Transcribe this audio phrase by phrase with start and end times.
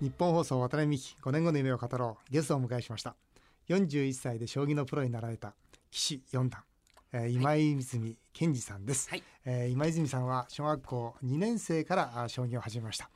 [0.00, 2.32] 日本放送渡辺美希5年後の夢を語ろう。
[2.32, 3.14] ゲストをお迎えしました。
[3.68, 5.48] 41歳で将棋のプロになられた
[5.92, 6.62] 棋士四段、
[7.12, 9.22] えー、今泉健二さんです、はい。
[9.44, 13.10] えー今泉さんは小学校2年生からあ将棋を始めました、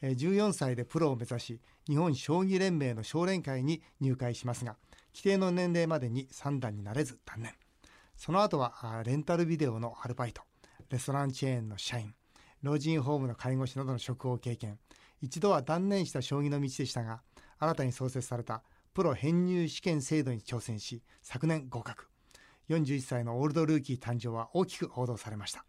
[0.00, 4.76] えー14歳でプロを目指し日本将棋連盟の奨励会に入会しますが
[5.14, 7.52] 規定の年齢までに3段になれず断念。
[8.16, 10.40] その後はあレンタルビデオのアルバイト。
[10.88, 12.14] レストランチェーンの社員。
[12.62, 14.78] 老人ホームの介護士などの職を経験
[15.20, 17.22] 一度は断念した将棋の道でしたが
[17.58, 18.62] 新たに創設された
[18.94, 22.06] プロ編入試験制度に挑戦し昨年合格。
[22.68, 25.64] 41歳のオールドルーキー誕生は大きく報道されました。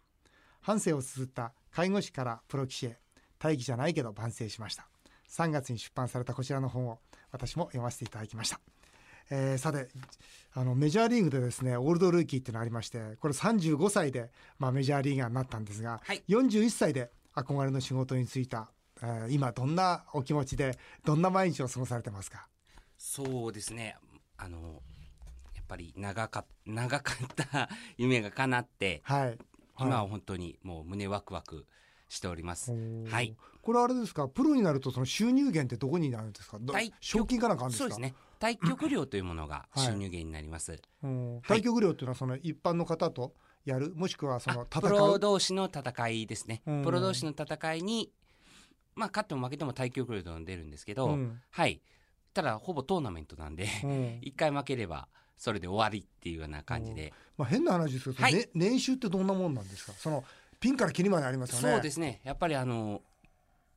[0.60, 2.98] 半生を綴った介護士からプロ棋士へ
[3.38, 4.88] 大義じゃないけど万世しました。
[5.28, 8.60] 3月に出版されたこちらの本を私も読ませていただきました。
[9.30, 9.88] えーさて
[10.54, 16.22] あのメジャーリーグでですねオールドルーキーっていうのがありましてこれ35歳で、まあ、メジャーリーガーになったんですが、はい。
[16.28, 18.81] 41歳で憧れの仕事に就いた、えー
[19.28, 22.48] 今どんなお気持ちでどんな毎日を過ごされてますか？
[22.96, 23.96] そうですね。
[24.36, 24.82] あの、
[25.54, 29.38] やっぱり長か、長かった夢が叶って、はい。
[29.78, 31.66] 今は本当にもう胸ワクワク
[32.08, 32.72] しております。
[33.08, 33.34] はい。
[33.62, 34.28] これあれですか？
[34.28, 36.58] プロになるとその収入源ってどこになるんですか？
[37.00, 37.84] 賞金かなんかあるんですか？
[37.84, 38.14] そうですね。
[38.38, 39.86] 対局料というものがはい。
[39.86, 40.80] 収入源になります。
[41.02, 43.34] うん対局料っていうのはその一般の方と
[43.64, 43.92] やる？
[43.94, 46.62] もしくはそのプロう同士の戦いですね。
[46.66, 46.82] うん。
[46.82, 48.10] プロ同士の戦いに、
[48.94, 51.40] まあ、勝っても負けても対局料というのが出るんですけど、うん。
[51.50, 51.80] はい。
[52.34, 54.18] ただ、ほぼトーナメントなんで、うん。
[54.22, 58.34] 一回負ければ、それで終わりっていうような感じで、まあ、変な話ですけど、はい。
[58.34, 59.92] ね年収ってどんなもんなんですか？
[59.98, 60.24] その
[60.60, 61.72] ピンからキリまでありますよね。
[61.72, 62.20] そうですね。
[62.22, 63.02] やっぱりあの、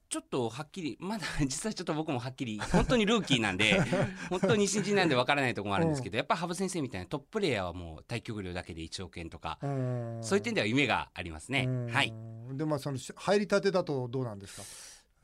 [0.08, 3.82] ちょっとはっきり、まだ 実はちょっと僕もはっきり、本当にルーキーなんで、
[4.30, 10.20] 本当に新人なんでわからないところもあるんですけど、やっぱ羽生先生みたいなトッププレイヤーはもう対局料だけで1億円とか、うん。
[10.24, 11.66] そういう点では夢がありますね。
[11.68, 11.88] うん。
[11.88, 12.14] はい。
[12.54, 14.62] でまあその入りたてだとどうなんですか？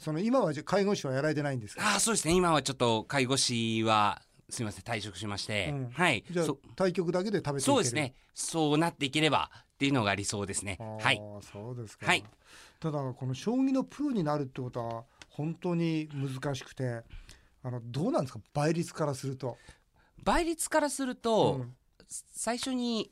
[0.01, 1.93] その今はじゃ介護士はやられてないんですか？
[1.93, 2.33] ああ、そうですね。
[2.33, 5.89] 今はちょっと介護士は、すみません、退職しまして、うん。
[5.91, 6.23] はい。
[6.29, 6.43] じゃ
[6.75, 8.15] 対局だけで食べてそうですね。
[8.33, 10.79] そうなっていければっていうのが理想ですね。
[10.99, 11.21] はい。
[11.53, 12.25] そうですか、はい。
[12.79, 17.03] ただこの将棋のプロになるってことは本当に難しくて
[17.61, 18.39] あのどうなんですか？
[18.55, 19.59] 倍率からすると、
[20.23, 21.75] 倍率からすると、うん。
[22.09, 23.11] 最初に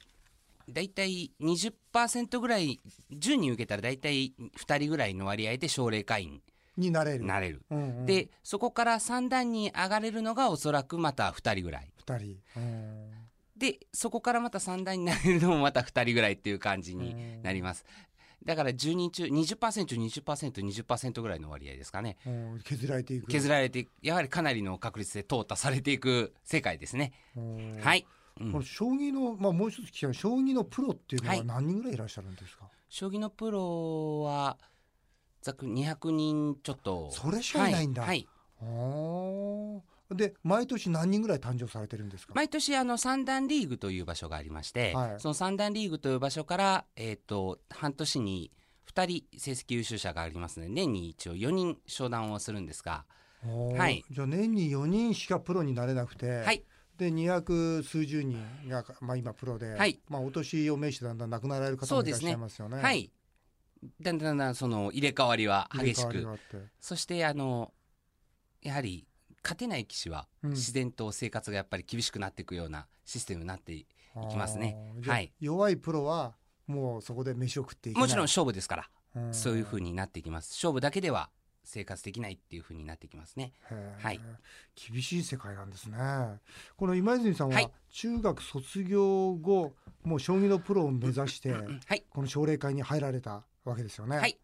[0.67, 2.81] だいたい20%ぐらい
[3.13, 6.41] 10人受けたらだいたい2人ぐらいの割合で奨励会員
[6.79, 7.19] になれる。
[7.19, 11.91] になれる、うんうん、でそこから3段に上がれるのがおそらくまた2人ぐらい。
[12.05, 13.11] 2人、うん。
[13.57, 17.85] でそこからまた3段になれるのもまた2人ぐらいっていう感じになります。
[18.45, 22.17] だから10人中 20%20%20% ぐらいの割合ですかね。
[22.25, 22.59] うん。
[22.63, 23.27] 削られていく。
[23.27, 27.11] 削られてやはりかなりの確率で淘汰されていく世界ですね。
[27.35, 27.77] うん。
[27.81, 28.05] はい、
[28.39, 28.51] うん。
[28.53, 31.45] この将棋の、まあ、もう一つ聞きたい将棋のプロっていうのははい。
[31.45, 34.57] 何人ぐらいいらっしゃるんですか、将棋のプロは
[35.41, 37.11] ざっくり200人ちょっと。
[37.11, 38.03] それしかいないんだ。
[38.03, 38.27] はい
[38.59, 38.65] は
[40.15, 40.15] い。
[40.15, 45.19] で毎年何人ぐらい誕生されてるんですか、毎年あの三段リーグという場所がありまして、はい。
[45.19, 48.51] その三段リーグという場所から、えー、と半年に
[48.91, 53.05] 2人成績優秀者がありますので年に一応4人商談をするんですが、
[53.77, 54.03] はい。
[54.09, 56.63] じゃあ年に4人しかプロになれなくて、はい。
[56.97, 60.01] で200数十人が、まあ、今プロで、はい。
[60.09, 62.81] まあ、お年を召してだんだん亡くなられる方もいらっしゃいますよね。
[62.81, 63.11] はい
[64.01, 66.27] だんだんだんその入れ替わりは激しく。
[66.79, 67.73] そしてあの
[68.61, 69.07] やはり
[69.43, 70.49] 勝てない棋士はうん。
[70.51, 73.85] 自然と生活がやっぱり厳しくなっていくようなシステムになってい
[74.29, 74.77] きますね。
[75.05, 75.31] はい。
[75.39, 76.35] 弱いプロは
[76.67, 79.21] もうそこで飯を食っていけもちろん勝負ですから。
[79.21, 79.33] ん。
[79.33, 80.51] そういうふうになっていきます。
[80.53, 81.29] 勝負だけでは
[81.63, 83.53] 生活できないっていうふうになってきますね。
[83.99, 84.19] はい。
[84.75, 85.97] 厳しい世界なんですね。
[86.75, 87.71] この今泉さんははい。
[87.91, 89.73] 中学卒業後
[90.03, 91.61] もう将棋のプロを目指しては
[91.95, 92.03] い。
[92.09, 94.39] この奨励会に入られたわけですよね、はい。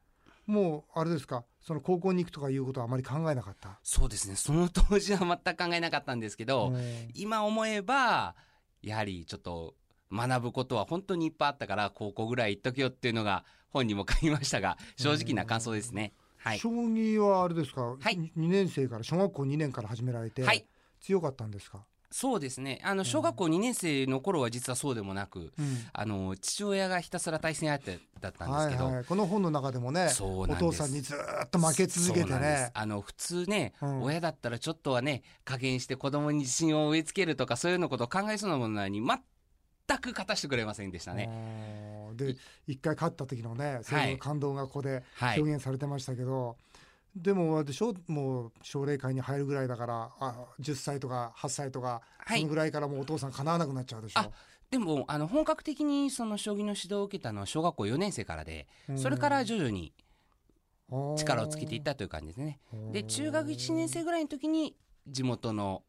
[0.46, 1.44] もうあれですか？
[1.60, 3.80] その高校に行くとかいうことはあまり考えなかった？
[3.82, 4.36] そうですね。
[4.36, 7.10] その当時は全く考えなかったんですけど、うん。
[7.16, 8.36] 今思えば
[8.84, 9.76] やはりちょっと
[10.12, 16.14] 学ぶことは本当にいっぱいあったから高校ぐらい行っとけよっていうのが本にも書きましたが正直な感想ですね。
[16.38, 16.60] はい。
[16.60, 18.16] 将棋はあれですか、はい。
[18.16, 20.68] 2年生から小学校2年から始められて、はい。
[21.02, 21.84] 強かったんですか、
[22.16, 22.80] そうですね。
[22.86, 25.52] あの小学校2年生の頃は実はそうでもなく、
[25.92, 32.72] あの父親がひたすら対戦相手だったんですけど、はいはい、この本の中でもねお父さんにずーっと負け続けてね。
[32.74, 34.04] あの普通ね、うん。
[34.04, 39.18] 親だったらちょっとはね加減して子供に自信を植え付けるとかそういうのことを考えそうなものなのに全
[39.98, 41.30] く勝たしてくれませんでしたね。
[42.16, 45.42] で一回勝った時のねそういう感動がここではい。
[45.42, 46.56] 表現されてましたけど、
[47.16, 47.94] でもでしょ？
[48.08, 52.40] もう奨励会に入るぐらいだからあ10歳とか8歳とか、はい。
[52.40, 54.20] そのぐらいからもうお父さんかなわなくなっちゃうでしょ？
[54.20, 54.30] あ
[54.70, 58.98] でもあの本格的にその将棋の指導を受けたのは小学校4年生からで、うん。
[58.98, 59.94] それから徐々に
[61.18, 62.60] 力をつけていったという感じですね。
[62.92, 64.76] で中学1年生ぐらいの時に
[65.08, 65.84] 地元の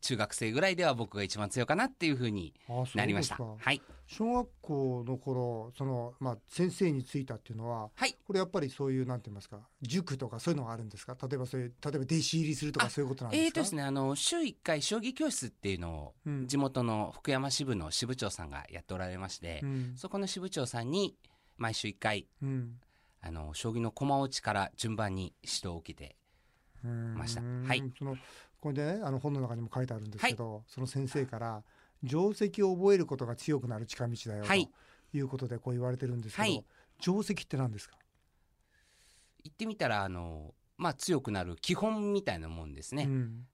[0.00, 2.54] 中学生ぐらいでは僕が一番強いかなっていうふうに
[2.94, 3.36] なりました。
[3.36, 3.82] はい。
[4.06, 11.14] 小学校の頃そのまあ先生についたっていうのは、はい、これやっぱりそういうなんて言いますか塾とかそういうのがあるんですか？
[11.20, 13.46] 例えばそういう例えば弟子入りするとかそういうことなんですか？
[13.46, 21.14] えーとですねあの週一回将棋教室っていうのを、うん、地元の福山支部の支部長さんがやっておられまして、うん、そこの支部長さんに
[21.58, 22.80] 毎週一回、うん、
[23.20, 26.16] あの将棋の駒落ちから順番に指導を受けて
[26.82, 27.42] ました。
[27.42, 27.82] はい。
[27.98, 28.16] その
[28.60, 31.62] これでねあの本の中にも書いてあるんですけど、はい、その先生から
[32.02, 34.66] 定石を覚えることが強くなる近道だよ、はい、
[35.10, 36.64] ということでこう言われてるんですけど、はい、
[37.00, 37.96] 定石って何ですか？
[39.44, 43.04] 言ってみたらあの、まあ、強くなる基本みたいなもんですね。
[43.04, 43.46] うん。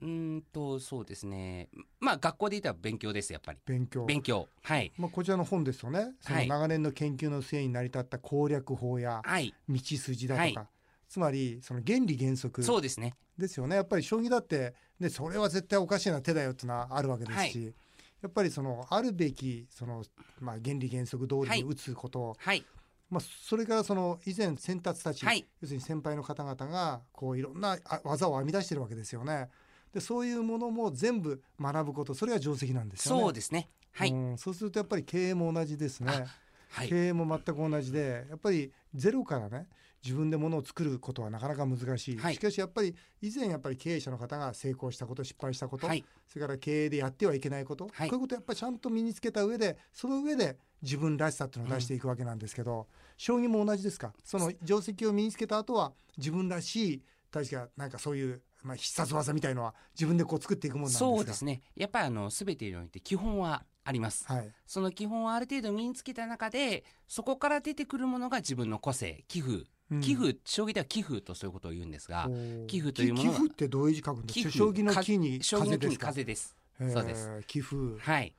[0.00, 1.68] うんとそうですね。
[1.98, 3.58] まあ学校で言ったら勉強ですやっぱり。
[3.66, 4.06] 勉強。
[4.06, 4.48] 勉強。
[4.62, 4.92] はい。
[4.96, 6.12] まあこちらの本ですとね。
[6.20, 9.20] その長年の研究の末に成り立った攻略法や
[9.68, 10.68] 道筋だとか、はい、
[11.08, 13.14] つまりその原理原則そうですね。
[13.36, 13.76] ですよね。
[13.76, 17.74] やっぱり将棋だってでそれは絶対おかしいな手だよっていうのはあるわけですし、はい、
[18.22, 20.04] やっぱりそのあるべきその、
[20.40, 22.64] まあ、原理原則通りに打つこと、はい、
[23.10, 29.48] まあ、それからその以前先達たち、はい、要するに先輩の方々がこういろんな技を編み出してるわけですよね。
[29.94, 33.22] でそういうものも全部学ぶことそれが定石なんですよね。
[33.22, 36.26] そうですね、はい、うん、そうするとやっぱり経営も同じですね。
[36.70, 39.68] はい、経営も全く同じでやっぱりゼロからね
[40.04, 52.84] 自分でものを作ることはなかなか難しい、はい、しかしやっぱり以前やっぱり経営者の方が成功したこと失敗したこと、はい、それから経営でやってはいけないこと、はい、こういうことやっぱりちゃんと身につけた上でその上で自分らしさっていうのを出していくわけなんですけど、うん、
[53.16, 54.12] 将棋も同じですか？
[54.22, 61.62] その定石を身につけた後は自分らしい確かなんかそういうまあ、必殺技みたいのは自分でこう作っていくもんなんですかそうですね。
[61.76, 69.64] やっぱりあの全てにおいて基本はあります、はい、その基本をある程度身につけた中でそこから出てくるものが自分の個性寄付。
[70.02, 72.28] 寄付、将棋では寄付とそういうことを言うんですが
[72.66, 74.50] 寄付というもの寄付ってどういう字書くんですか？
[74.50, 75.98] 将棋の木に風です。
[75.98, 76.56] 風です
[76.92, 77.30] そうです。
[77.46, 77.76] 寄付。
[77.98, 78.34] はい。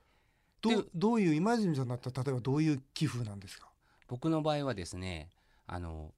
[0.62, 2.12] どどういう今泉さんだった？
[2.12, 3.68] ら例えばどういう寄付なんですか？
[4.07, 5.30] 僕の場合はですね
[5.66, 6.13] あの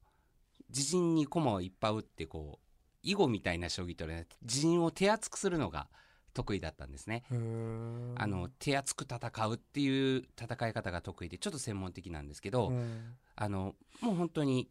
[0.68, 2.66] 自陣に駒をいっぱい打ってこう
[3.02, 5.88] 囲碁みたいな将棋とね自陣を手厚くするのが
[6.34, 7.24] 得意だったんですね。
[8.16, 12.72] あの手厚く戦うっていう戦い方が得意でちょっと専門的なんですけど
[13.36, 14.68] あのもう本当に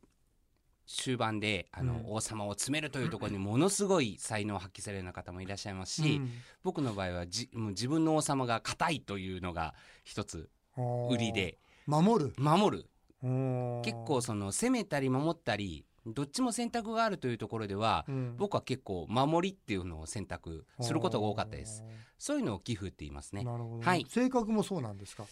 [0.88, 6.32] 終盤であの、うん、王様を詰めるというところに ものすごい才能を発揮されるような方もいらっしゃいますし、うん、
[6.64, 9.74] 僕の場合はじもう自分の王様が硬いというのが
[10.04, 10.50] 一つ
[11.10, 11.58] 売りで。
[11.86, 12.34] 守る。
[12.38, 12.86] 守る。
[13.84, 21.84] 結構その攻めたり守ったりどっちも選択があるというところでは、うん、僕は結構守りっていうのを選択することが多かったです。
[22.18, 23.44] そういうのを寄付って言いますね。
[23.44, 25.26] なるほど、はい、性格もそうなんですか？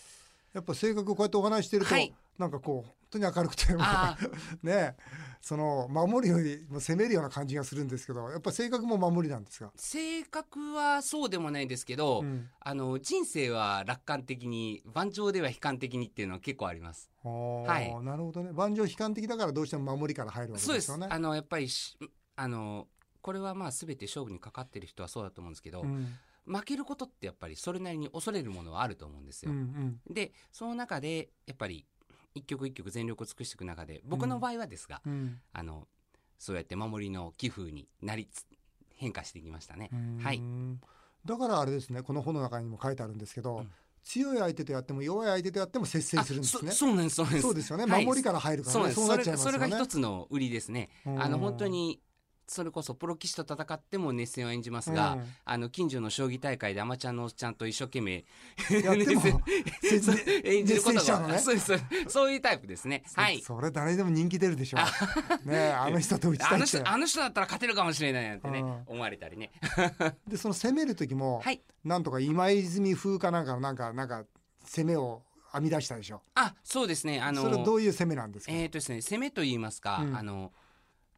[0.54, 3.74] やっぱ性格こうやってお話してると、はい、なんかこう本当に明るくて
[4.64, 4.96] ね
[5.42, 9.72] その守るよりも攻めるような感じがするんですけどやっぱ性格も守りなんですか？
[9.76, 17.10] 性格はそうでもないんですけど、うん、あの人生は楽観的に盤上では悲観的にっていうのは結構あります。
[17.24, 18.52] はい、なるほどね。
[18.54, 21.08] 盤上悲観的だからどうしても守りから入るわけですよね。
[21.10, 21.68] あのやっぱり
[22.36, 22.88] あの
[23.22, 26.18] これはまあ全て勝負にかかってる人はそうだと思うんですけど、うん、
[26.50, 29.52] 負けることってやっぱりそれなりに恐れるものはあると思うんですよ。
[29.52, 29.62] うんう
[30.12, 31.86] ん、でその中でやっぱり
[32.34, 35.88] 一曲一曲全力を尽くしていく中で僕の場合はですが、うん、あの
[36.38, 38.28] そうやって守りの寄付になり
[38.96, 39.90] 変化していきましたね。
[40.22, 40.42] はい、
[41.24, 43.72] だからあれですねこの本の中にも書いてあるんですけど、うん、
[44.04, 46.72] 強い相手とやっても弱い相手とやっても接戦するんですね。
[46.72, 47.44] そうなんですそうなんです。
[47.44, 47.86] そうですよね。
[47.86, 49.58] 守りから入るから、ね、そうなっちゃいますよね。
[49.58, 50.90] それが一つの売りですね。
[51.06, 52.02] あの本当に
[52.50, 58.26] それこそプロ棋士と戦っても熱戦を演じますが、うん、あの近所の将棋大会でアマチュアのおっちゃんと一生懸命
[60.44, 61.74] 演じることが、ね、そうです
[62.08, 63.04] そういうタイプですね。
[63.14, 63.40] はい。
[63.42, 64.78] それ誰でも人気出るでしょ。
[65.46, 69.52] うねあの 人と打ちたいあの人あの人だったら勝てるかもしれないなんてね、うん、思われたりね。
[70.28, 74.26] でその攻める時も、はい、なんとか今泉風かなんかのなんかなんか
[74.66, 75.22] 攻めを
[75.54, 76.24] 編み出したでしょ。
[76.34, 77.22] あそうですね。
[77.22, 78.52] あのそれはどういう攻めなんですか？
[78.52, 80.52] えっ、ー、とですね攻めと言いますか、うん、あの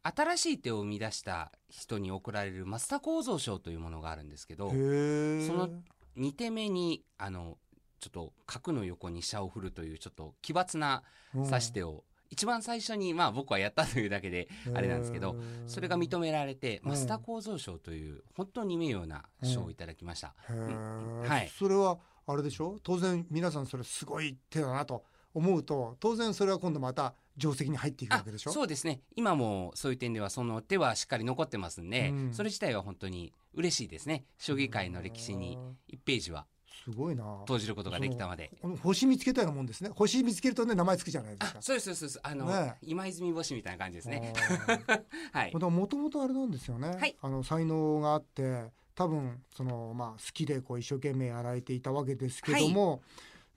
[0.02, 5.68] 新しい手を生み出した人に贈られる増田構造賞というものがあるんですけどその
[6.16, 7.56] 2手目にあの
[8.00, 11.04] ちょっと角の横に飛車を振るというちょっと奇抜な
[11.34, 22.78] 指し手を、一番最初にまあ僕はやったというだけであれなんですけどそれが認められて増田構造賞という本当に名誉な賞をいただきました、はい、それはあれでしょ？
[22.82, 25.04] 当然皆さんそれすごい手だなと
[25.34, 28.52] 思うと当然それは今度また定石に入っていくわけでしょ？
[28.52, 29.00] そうですね。
[29.16, 34.24] 今もそういう点ではその手はしっかり残ってますんで、うん、それ自体は本当に嬉しいですね。
[34.38, 35.58] 将棋界の歴史に
[35.92, 36.46] 1ページは
[36.84, 37.42] すごいな。
[37.46, 38.50] 投じることができたまで。
[38.82, 39.90] 星見つけたようなもんですね。
[39.94, 41.58] 星見つけるとね名前つくじゃないですか。
[41.58, 42.20] あそうですそうです。
[42.22, 44.32] あの、ね今泉星みたいな感じですね。
[44.68, 45.00] あ
[45.38, 45.52] はい。
[45.52, 45.70] ー。
[45.70, 47.16] もともとあれなんですよね、はい。
[47.20, 53.00] あの才能があって多分その、まあ、好きでこう一生懸命やられていたわけですけども、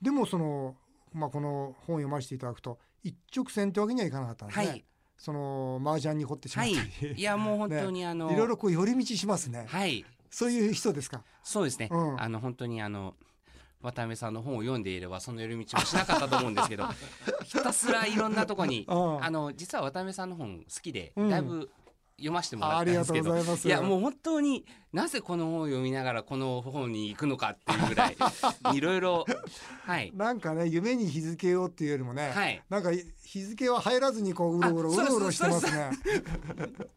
[0.00, 0.76] でもその、
[1.16, 4.84] まあ、この本を読ませていただくと一直線ってわけにはいかなかったんですね、はい。
[5.16, 7.20] その麻雀に掘ってしまはったり、い。
[7.20, 10.04] いやもう本当に あの、いろいろこう寄り道しますね、はい。
[10.30, 11.22] そういう人ですか？
[11.42, 11.88] そうですね。
[11.90, 13.14] うんあの本当にあの
[13.80, 16.84] 渡辺さんの本を読んでいればその寄り道もしなかったと思うんですけど、
[17.44, 21.70] ひたすらいろんなとこに うんあの実は渡辺さんの本好きで、うんだいぶ
[22.18, 23.36] 読ませてもらったんですけど。
[23.36, 23.68] います。
[23.68, 28.16] いやもう本当になぜこの本を読みながらこの本に行くのかっていうぐらい
[28.74, 29.26] いろいろ
[29.84, 30.12] はい。
[30.14, 32.62] なんかね夢に日付をっていうよりもね、はい。
[32.70, 35.90] なんか日付は入らずにこううろうろうろうろしてますね。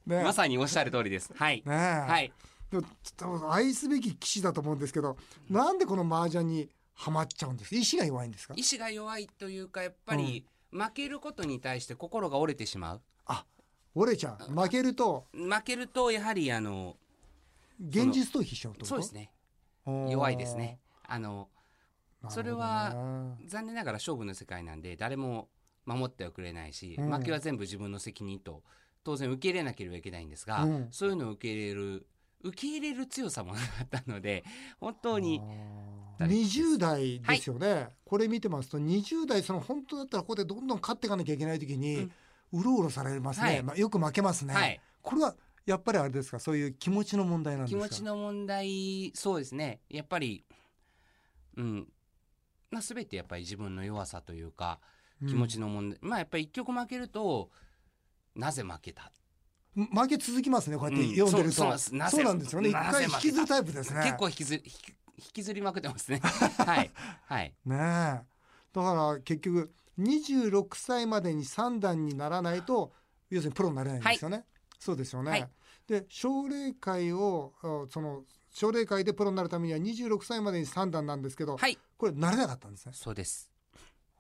[0.06, 0.24] ね。
[0.24, 1.32] まさにおっしゃる通りです。
[1.36, 1.64] はい。
[1.66, 2.32] ねはい。
[2.72, 2.84] でも
[3.18, 5.18] 多分愛すべき騎士だと思うんですけど
[5.50, 7.72] なんでこの麻雀にはまっちゃうんです？
[7.72, 8.54] か意志が弱いんですか？
[8.56, 13.02] 意志が弱いというかやっぱり負けることに対して心が折れてしまう
[14.02, 15.26] 折れちゃう負けると。
[15.34, 16.96] 負けるとやはりあの
[17.86, 18.86] 現実逃避しちゃうと？
[18.86, 19.30] そうですね。
[19.86, 20.80] 弱いですね。
[21.06, 21.50] あの
[22.30, 22.96] それは
[23.46, 25.50] 残念ながら勝負の世界なんで誰も
[25.86, 27.12] 守ってはくれないし、うん。
[27.12, 28.64] 負けは全部自分の責任と
[29.04, 30.88] 当然受け入れなければいけないんですが、うん。
[30.92, 32.08] そういうのを受け入れる
[32.42, 34.46] 受け入れる強さもなかったので
[34.80, 35.42] 本当に
[36.20, 36.28] あー。
[36.28, 42.12] 20代ですよね、これ見てますと20代その本当だったらここでどんどん勝っていかなきゃいけない時に、う
[42.52, 43.64] ろうろされますね、はい。
[43.64, 44.82] まあ、よく負けますね、はい。
[45.02, 46.40] これはやっぱりあれですか？
[46.40, 47.88] そういう気持ちの問題なんですか？
[47.88, 49.82] 気持ちの問題そうですね。
[49.90, 50.44] やっぱり
[51.58, 51.88] うん。
[52.72, 54.80] まあ全てやっぱり自分の弱さというか
[55.28, 57.52] 気持ちの問題、まあやっぱり一曲負けると
[58.36, 59.12] なぜ負けた？
[59.76, 61.16] うん負け続きますねこうやってうん。
[61.16, 62.70] 読んでると、そうそうなぜそうなんですよね。
[62.70, 64.02] 一回引きずるタイプですね。
[64.04, 64.76] 結構引きずり引き
[65.18, 66.20] 引きずりまくってますね。
[66.24, 66.92] はい。
[67.26, 67.54] はい。
[67.66, 67.78] ねえ。
[67.78, 68.24] だ
[68.82, 72.92] から結局26歳までに3段にならないと
[73.30, 74.46] 要するにプロになれないんですよね、
[74.80, 75.50] そうですよね、はい。
[75.88, 81.78] で奨励会をあその奨励会でプロになるためには26歳までに3段なんですけど、はい。
[81.98, 82.94] これなれなかったんですね。
[82.96, 83.52] そうです。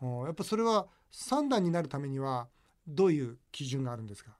[0.01, 2.47] うんやっぱそれは3段になるためには
[2.87, 4.31] どういう基準があるんですか？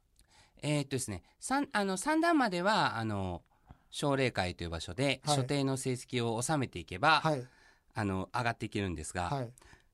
[0.62, 3.42] えーっとですね三あの三段まではあの
[3.90, 5.36] 奨励会という場所ではい。
[5.38, 7.48] 所定の成績を収めていけば、はい。
[7.96, 9.50] あの上がっていけるんですが、はい。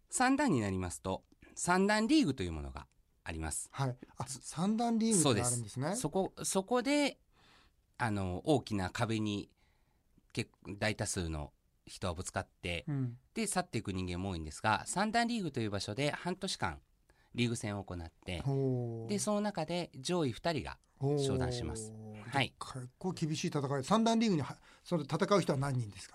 [0.10, 1.24] 三段になりますと
[1.56, 2.86] 三段リーグというものが
[3.24, 3.70] あります。
[3.72, 3.96] はい。
[4.18, 5.96] あ三段リーグってあるんですね。
[5.96, 7.18] そこそこで
[7.98, 9.50] あの大きな壁に
[10.34, 11.52] 結大多数の
[11.86, 13.18] 人はぶつかってうん。
[13.34, 16.80] で去っていく人間も多いんですが三段リーグという場所で半年間
[17.34, 18.42] リーグ戦を行って
[19.10, 20.78] でその中で上位2人が
[21.20, 21.92] 商談します。
[22.32, 22.54] はい。
[22.74, 23.84] 結構厳しい戦い。
[23.84, 26.15] 三段リーグにはそれ戦う人は何人ですか？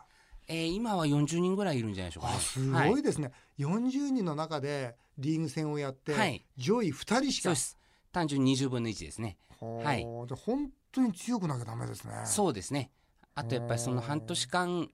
[0.51, 2.37] えー今は40人ぐらいいるんじゃないでしょうかね。
[2.37, 3.31] あすはごいですね、
[3.61, 7.55] 40人の中でリーグ戦をやって、はい上位2人しか。
[8.13, 9.37] 単純に20分の1ですね。
[9.61, 12.91] ははいじ本当に強くなきゃダメですねそうですね。
[13.37, 14.91] あとやっぱりその半年間、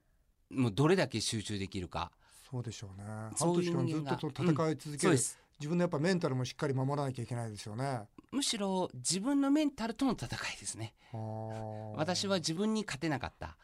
[0.51, 2.13] もうどれだけ集中できるか。
[2.51, 5.39] そうでしょうね半年間ずっと戦い続ける、そうです。
[5.59, 10.93] 自分のやっぱメンタルもしっかり守らなきゃいけないですよねむしろ自分のメンタルとの戦いですね。
[11.13, 13.57] はあ私は自分に勝てなかった。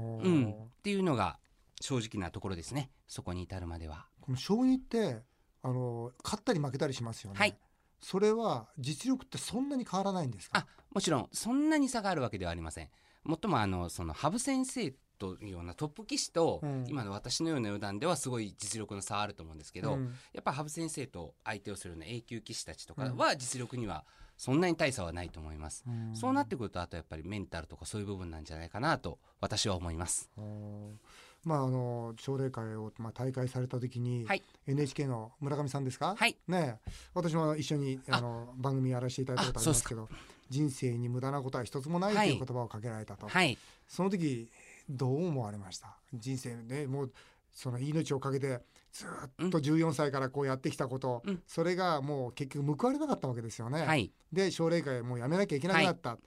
[0.00, 0.50] はあうん。
[0.50, 1.38] っていうのが
[1.80, 2.90] 正直なところですね。
[3.06, 4.06] そこに至るまでは。
[4.20, 5.22] この将棋って
[5.62, 7.56] あの勝ったり負けたりしますよね、はい
[8.02, 10.60] それは実力ってそんなに変わらないんですか？
[10.60, 12.88] あ、もちろんそんなに差があるわけではありません。
[13.24, 24.06] もっともあの、その羽生先生というようなトップ棋士と、うん今の私のような四段ではすごい実力の差はあると思うんですけど、うんやっぱ羽生先生と相手をするような A 級棋士たちとかは実力には
[24.40, 25.84] そんなに大差はないと思います。
[25.86, 26.16] うん。
[26.16, 30.30] そうなってくるとあとやっぱりメンタルとかそういう部分なんじゃないかなと私は思います。
[30.38, 30.98] うん
[31.44, 34.42] まああの奨励会を、まあ、大会された時に、はい。
[34.66, 36.36] NHK の村上さんですか、はい。
[36.48, 36.90] ねえ。
[37.12, 38.18] 私も一緒にあ。
[38.22, 40.08] の番組やらせていただいたことありますけど
[40.48, 42.32] 人生に無駄なことは一つもないとはい。
[42.32, 43.58] いう言葉をかけられたと、はい。
[43.86, 44.48] その時
[44.88, 45.96] どう思われました？
[46.14, 47.12] 人生ねもう
[47.52, 48.60] その命をかけて
[48.92, 53.84] ずっと14歳からこうやってきたこと、うんそれがもう結局報われなかったわけですよね。
[53.86, 54.12] はい。
[54.32, 56.18] で奨励会もうやめなきゃいけなくなった、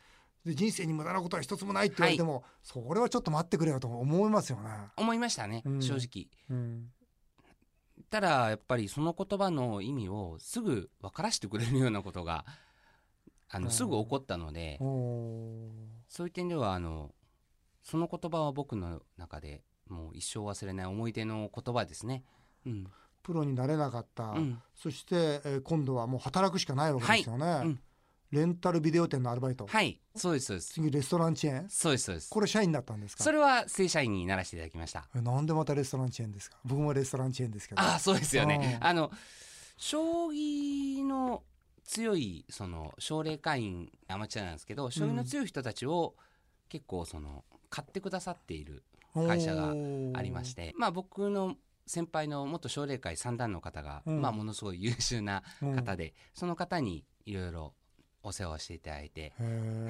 [0.45, 4.69] で人生に無駄なことは一つもないって言われても、それはちょっと待ってくれよと思いますよね。
[4.97, 6.27] 思いましたね、うん正直。
[6.49, 6.91] うん
[8.09, 12.45] ただやっぱりその言葉の意味をすぐ分からせてくれるようなことが
[13.49, 15.69] あうんのすぐ起こったので、お
[16.07, 17.13] そういう点ではあの
[17.81, 22.23] その言葉は僕の中でもう一生忘れない思い出の言葉ですね。
[22.65, 22.87] うん。
[23.21, 24.61] プロになれなかった、うん。
[24.75, 27.45] そして、えー今度はもう働くしかないわけですよね。
[27.63, 27.79] うん。
[28.31, 30.01] レンタルビデオ店のアルバイト、はい。
[30.15, 30.73] そうですそうです。
[30.73, 31.69] 次レストランチェーン？
[31.69, 32.29] そうですそうです。
[32.31, 33.23] これ社員だったんですか？
[33.23, 35.07] それは正社員にならせていただきました。
[35.15, 36.57] えなんでまたレストランチェーンですか？
[36.65, 37.81] 僕もレストランチェーンですけど。
[37.81, 38.79] ああそうですよね。
[38.81, 38.87] うん。
[38.87, 39.11] あの
[39.77, 41.43] 将棋の
[41.85, 46.15] 強いその奨励会員アマチュアなんですけど将棋の強い人たちを
[46.69, 51.55] 結構その買ってくださっている会社がありましてまあ僕の
[51.85, 54.21] 先輩の元奨励会三段の方が、うん。
[54.21, 55.75] まあものすごい優秀なうん。
[55.75, 57.73] 方で、その方にいろいろ
[58.23, 59.33] お世話をしていただいて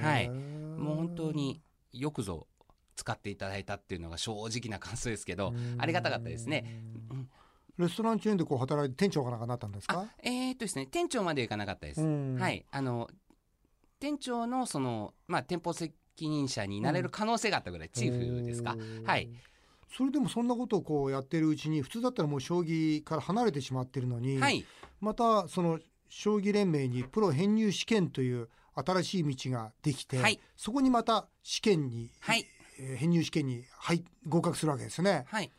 [0.01, 0.29] はい。
[0.29, 2.47] もう本当によくぞ
[2.95, 5.75] 使っていただいたっていうのが正直な感想ですけどうん。
[5.77, 6.65] ありがたかったですね。
[7.11, 7.29] うん。
[7.77, 10.05] レストランチェーンでこう働いて店長かなんかなったんですか？
[10.21, 12.01] えー、っとですね店長までいかなかったです。
[12.01, 12.37] うん。
[12.39, 12.65] はい。
[12.71, 13.09] あの
[13.99, 18.75] 店長のそのまあ店舗責任者になれる可能性があったぐらい、チーフですか？
[19.05, 19.29] はい
[19.95, 24.65] それでもそんなことをこうやってるうちに普通だったらもう将棋から離れてしまってるのに、はい。
[24.99, 30.39] またその将棋連盟にプロ編入試験という新しい道ができて、はい。
[30.57, 32.45] そこにまた試験に、はい。
[32.79, 35.25] えー編入試験に入合格するわけですね。
[35.27, 35.51] はい。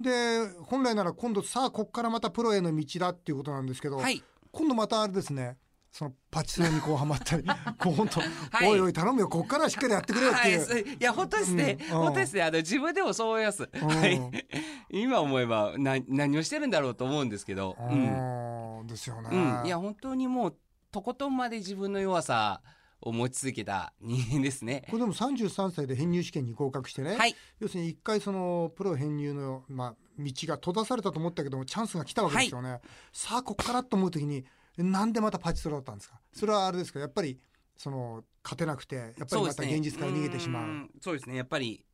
[0.00, 4.22] で本来なら今度さあここからまたプロへの道だっていうことなんですけど、はい。
[4.52, 5.58] 今度またあれですね
[5.96, 7.44] そのパチスロにこうはまったり
[7.80, 8.68] こう本当、はい。
[8.68, 10.58] おいおい頼むよここからはしっかりやってくれよっていう。
[10.58, 13.66] はいそいや本当ですね、うん本当ですねあの自分でもそう思います、ん。
[13.66, 14.20] はい。
[14.92, 18.86] 今思えばな何をしてるんだろうと思うんですけど、うんうん。
[18.86, 19.30] ですよね。
[19.32, 20.56] うん、いや本当にもう
[20.92, 22.60] とことんまで自分の弱さ
[23.00, 24.84] を持ち続けた人間ですね。
[24.90, 27.34] これでも33歳で編入試験に合格してね、はい。
[27.58, 32.82] 要するに一回そのプロ編入の、まあ、道が閉ざされたと思ったけどもチャンスが来たわけですよね、
[33.14, 34.44] さあここからと思う時に
[34.78, 36.20] なんでまたパチスロだったんですか？
[36.32, 37.00] それはあれですか？
[37.00, 37.38] やっぱり
[37.76, 40.88] その勝てなくてやっぱりまた現実から逃げてしまう。
[41.00, 41.36] そうですね。
[41.36, 41.84] やっぱり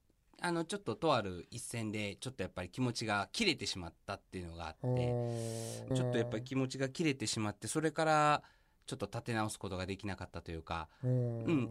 [0.41, 8.43] あのちょっととある一戦でちょっとやっぱり気持ちが切れてしまったっていうのがあってちょっとやっぱり気持ちが切れてしまってそれから
[8.87, 11.71] ちょっと立て直すことができなかったというかうん。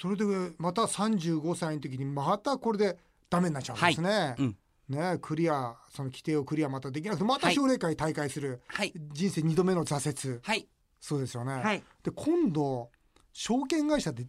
[0.00, 0.24] それで
[0.58, 2.98] また35歳の時にまたこれで
[3.30, 4.56] ダメになっちゃうんですね、うん
[4.88, 8.92] ねクリアその規定をクリアまたできなくてまた奨励会大会する、はい。
[9.12, 10.40] 人生2度目の挫折。
[10.42, 10.68] はい。
[11.00, 11.82] そうですよね、はい。
[12.02, 12.90] で今度
[13.32, 14.26] 証券会社で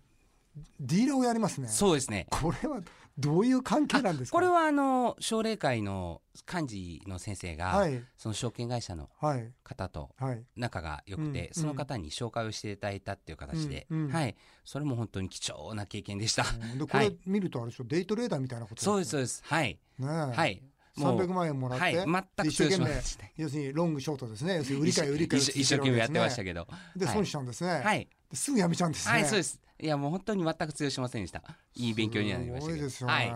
[0.79, 1.67] ディーラーをやりますね。
[1.67, 2.27] そうですね。
[2.29, 2.81] これは
[3.17, 4.35] どういう関係なんですか？
[4.35, 8.03] これはあの奨励会の幹事の先生が、はい。
[8.17, 9.53] その証券会社のはい。
[9.63, 10.43] 方とはい。
[10.57, 14.11] 仲が良くて、うんその方に紹介をしていただいたっていう形で、うんうん。
[14.11, 14.35] はい、
[14.65, 16.43] それも本当に貴重な経験でした。
[16.43, 16.77] うん。
[16.77, 17.85] でこれはい見るとあれでしょ？
[17.85, 19.43] デイトレーダーみたいなことそうですそうでです。
[19.45, 20.61] はい、すねはい、
[20.97, 23.01] もう300万円もらって、はい、全く一生懸命
[23.37, 24.55] 要するにロングショートですね。
[24.57, 27.15] 要するに売り買い売り買いを一生懸命やってましたけけど、ではい。
[27.15, 29.59] 損しちゃうんですね、はい、ですぐやめちゃうんですねはい、そうです。
[29.79, 31.41] いやもう本当に全く通用しませんでした。
[31.75, 32.65] いい勉強になりました。
[32.65, 33.33] すごいですよね、はい、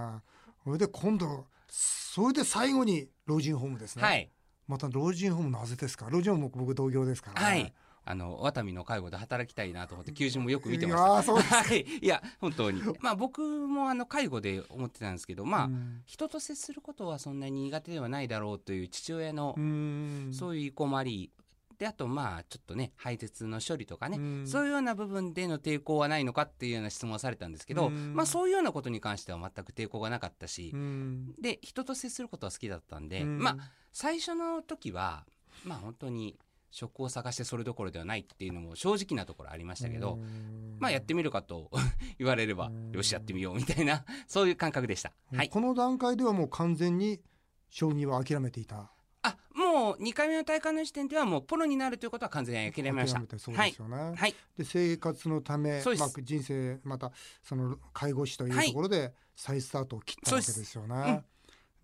[0.63, 4.29] それで今度それで最後に老人ホームですね、はい、
[4.67, 6.07] また老人ホームなぜですか？
[6.09, 7.73] 老人ホーム僕同業ですから、ね、はい。
[8.05, 11.21] あのワタミの介護で働きたいなと思って求人もよく見てました。
[11.23, 12.81] そうですはい、いや本当に。
[13.01, 21.29] まあ僕もあの介護で思ってたんですけど、まあ、うん人と接することはそんなに苦手ではないだろうという父親のうんそういう意向もあり
[21.79, 24.47] であとまあちょっとね排泄の処理とかね、うん。
[24.47, 28.13] そういうような部分での抵抗はないのかっていうような質問をされたんですけど、うん。
[28.13, 31.33] まあそういうようなことに関しては全く抵抗がなかったしう、ん。
[31.39, 33.39] で人と接することは好きだったんで、うん。
[33.39, 35.25] まあ最初の時は
[35.63, 36.37] まあ本当に
[36.69, 40.75] 職を探してそれどころではないっていうのも正直なところありましたけど、うん。
[40.79, 41.71] まあやってみるかと
[42.19, 42.91] 言われれば、うん。
[42.91, 45.13] よしやってみようみたいなそういう感覚でした。
[45.33, 45.49] はい。
[45.49, 47.21] この段階ではもう完全に
[47.69, 48.75] 将棋は諦めていた。
[48.75, 48.91] あ
[49.89, 54.35] もう2回目の大会の時点ではもうプロになるということは完全に諦めましたそうですよね、はい。
[54.57, 57.11] で生活のためそうまあ、人生また
[57.43, 61.23] その介護士というところで再スタートを切ったわけですよね。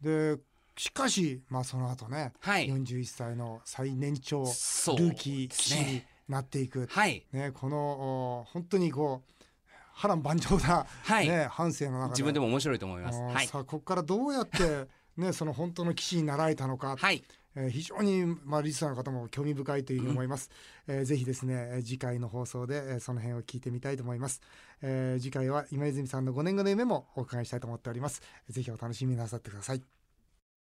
[0.02, 0.38] で
[0.78, 2.68] しかし、まあ、その後ね、はい。
[2.68, 6.08] 41歳の最年長ルーキー棋士にね。
[6.28, 7.26] なっていく、はい。
[7.32, 9.44] ね、このお本当にこう
[9.94, 11.30] 波乱万丈な、はい。
[11.30, 13.22] ね、半生の中で自分でも面白いと思います。
[13.22, 13.48] はい。
[13.48, 17.24] さあここからどうやって、ね、その本当の棋士になられたのか、はい。
[17.56, 20.50] えー非常に、まあ、リスナーの方も興味深いというふうに思います、
[20.88, 24.42] えーぜひですねえー次回の放送で、えーその辺を聞いてみたいと思います、
[24.82, 28.22] えー次回は今泉さんの5年後の夢もお伺いしたいと思っております。
[28.50, 29.95] ぜひお楽しみになさってください